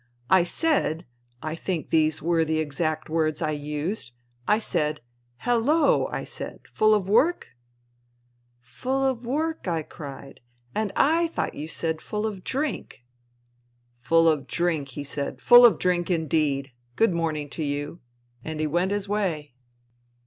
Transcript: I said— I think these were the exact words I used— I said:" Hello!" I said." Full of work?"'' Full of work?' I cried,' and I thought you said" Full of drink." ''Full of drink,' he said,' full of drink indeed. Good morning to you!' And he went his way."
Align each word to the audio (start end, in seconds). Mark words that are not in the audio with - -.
I 0.31 0.43
said— 0.45 1.05
I 1.43 1.53
think 1.53 1.91
these 1.91 2.23
were 2.23 2.43
the 2.43 2.57
exact 2.57 3.07
words 3.07 3.39
I 3.39 3.51
used— 3.51 4.13
I 4.47 4.57
said:" 4.57 5.01
Hello!" 5.47 6.07
I 6.11 6.23
said." 6.23 6.61
Full 6.73 6.95
of 6.95 7.07
work?"'' 7.07 7.49
Full 8.79 9.05
of 9.05 9.27
work?' 9.27 9.67
I 9.67 9.83
cried,' 9.83 10.39
and 10.73 10.91
I 10.95 11.27
thought 11.27 11.53
you 11.53 11.67
said" 11.67 12.01
Full 12.01 12.25
of 12.25 12.43
drink." 12.43 13.03
''Full 14.01 14.27
of 14.27 14.47
drink,' 14.47 14.89
he 14.97 15.03
said,' 15.03 15.39
full 15.39 15.67
of 15.67 15.77
drink 15.77 16.09
indeed. 16.09 16.71
Good 16.95 17.13
morning 17.13 17.47
to 17.51 17.63
you!' 17.63 17.99
And 18.43 18.59
he 18.59 18.65
went 18.65 18.89
his 18.91 19.07
way." 19.07 19.53